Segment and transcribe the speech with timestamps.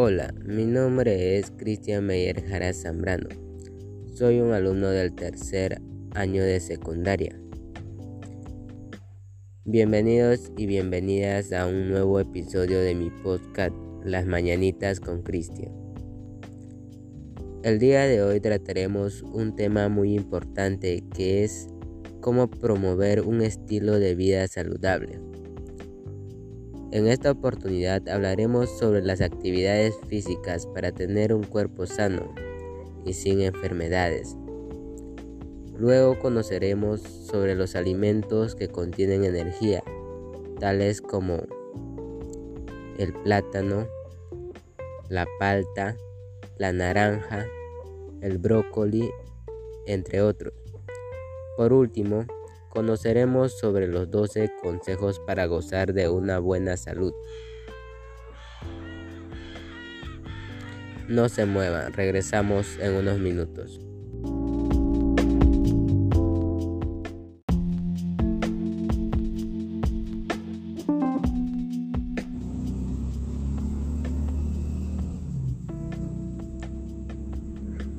[0.00, 3.28] Hola, mi nombre es Cristian Meyer Jara Zambrano.
[4.14, 5.82] Soy un alumno del tercer
[6.14, 7.36] año de secundaria.
[9.64, 13.74] Bienvenidos y bienvenidas a un nuevo episodio de mi podcast
[14.04, 15.72] Las Mañanitas con Cristian.
[17.64, 21.66] El día de hoy trataremos un tema muy importante que es
[22.20, 25.18] cómo promover un estilo de vida saludable.
[26.90, 32.34] En esta oportunidad hablaremos sobre las actividades físicas para tener un cuerpo sano
[33.04, 34.36] y sin enfermedades.
[35.76, 39.84] Luego conoceremos sobre los alimentos que contienen energía,
[40.60, 41.42] tales como
[42.96, 43.86] el plátano,
[45.10, 45.94] la palta,
[46.56, 47.46] la naranja,
[48.22, 49.10] el brócoli,
[49.86, 50.54] entre otros.
[51.58, 52.24] Por último,
[52.78, 57.12] conoceremos sobre los 12 consejos para gozar de una buena salud.
[61.08, 63.80] No se muevan, regresamos en unos minutos.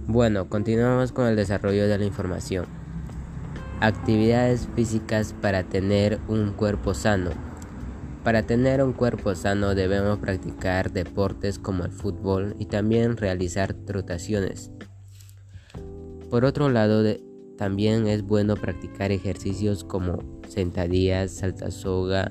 [0.07, 2.78] Bueno, continuamos con el desarrollo de la información.
[3.81, 7.29] Actividades físicas para tener un cuerpo sano.
[8.25, 14.69] Para tener un cuerpo sano debemos practicar deportes como el fútbol y también realizar trotaciones.
[16.29, 17.05] Por otro lado,
[17.57, 22.27] también es bueno practicar ejercicios como sentadillas, saltasoga,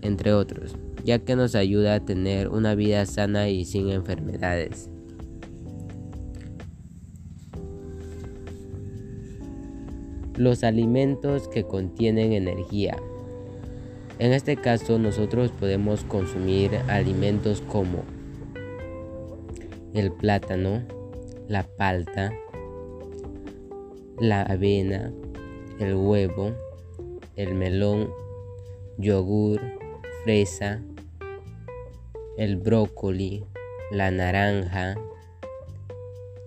[0.00, 4.90] entre otros, ya que nos ayuda a tener una vida sana y sin enfermedades.
[10.38, 12.96] Los alimentos que contienen energía.
[14.20, 18.04] En este caso nosotros podemos consumir alimentos como
[19.94, 20.82] el plátano,
[21.48, 22.32] la palta,
[24.20, 25.12] la avena,
[25.80, 26.52] el huevo,
[27.34, 28.10] el melón,
[28.96, 29.60] yogur,
[30.22, 30.82] fresa,
[32.36, 33.44] el brócoli,
[33.90, 34.94] la naranja,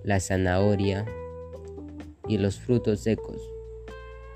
[0.03, 1.05] la zanahoria
[2.29, 3.41] y los frutos secos.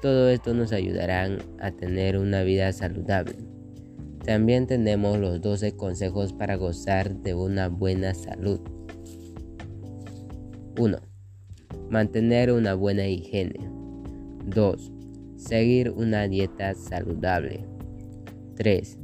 [0.05, 1.27] Todo esto nos ayudará
[1.59, 3.37] a tener una vida saludable.
[4.23, 8.59] También tenemos los 12 consejos para gozar de una buena salud.
[10.77, 10.99] 1.
[11.89, 13.67] Mantener una buena higiene.
[14.45, 14.91] 2.
[15.37, 17.65] Seguir una dieta saludable.
[18.57, 18.99] 3.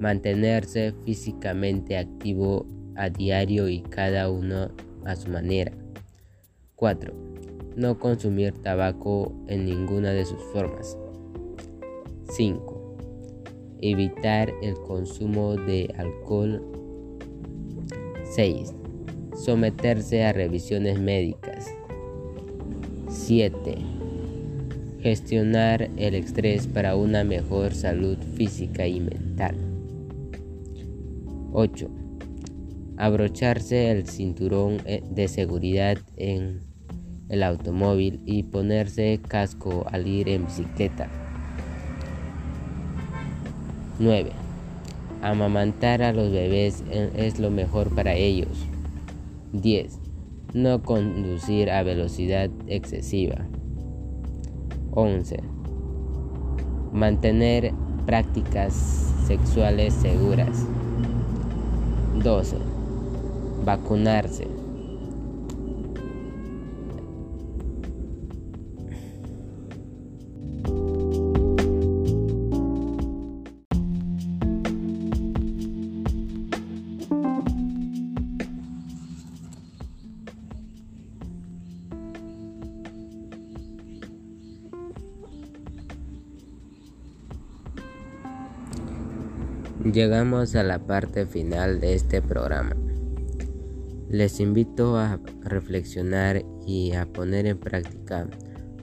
[0.00, 4.70] Mantenerse físicamente activo a diario y cada uno
[5.04, 5.72] a su manera.
[6.76, 7.33] 4
[7.76, 10.96] no consumir tabaco en ninguna de sus formas.
[12.30, 12.96] 5.
[13.80, 16.62] Evitar el consumo de alcohol.
[18.24, 18.74] 6.
[19.36, 21.66] Someterse a revisiones médicas.
[23.08, 23.76] 7.
[25.00, 29.56] Gestionar el estrés para una mejor salud física y mental.
[31.52, 31.90] 8.
[32.96, 36.60] Abrocharse el cinturón eh, de seguridad en
[37.34, 41.08] el automóvil y ponerse casco al ir en bicicleta.
[43.98, 44.30] 9.
[45.20, 46.84] Amamantar a los bebés
[47.16, 48.66] es lo mejor para ellos.
[49.52, 49.98] 10.
[50.52, 53.46] No conducir a velocidad excesiva.
[54.92, 55.40] 11.
[56.92, 57.72] Mantener
[58.06, 58.74] prácticas
[59.26, 60.66] sexuales seguras.
[62.22, 62.58] 12.
[63.64, 64.46] Vacunarse.
[89.92, 92.74] Llegamos a la parte final de este programa.
[94.08, 98.26] Les invito a reflexionar y a poner en práctica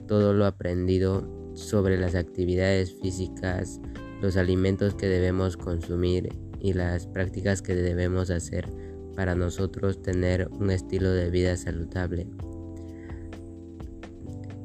[0.06, 3.80] todo lo aprendido sobre las actividades físicas,
[4.20, 6.28] los alimentos que debemos consumir
[6.60, 8.68] y las prácticas que debemos hacer
[9.16, 12.28] para nosotros tener un estilo de vida saludable.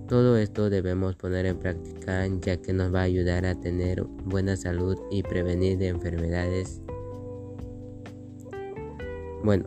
[0.08, 4.56] Todo esto debemos poner en práctica ya que nos va a ayudar a tener buena
[4.56, 6.82] salud y prevenir de enfermedades.
[9.44, 9.66] Bueno,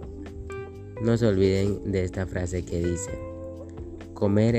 [1.03, 3.11] no se olviden de esta frase que dice,
[4.15, 4.57] comer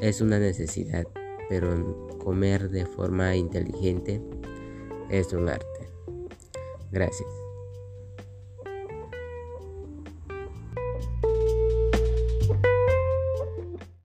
[0.00, 1.06] es una necesidad,
[1.50, 4.22] pero comer de forma inteligente
[5.10, 5.90] es un arte.
[6.92, 7.39] Gracias.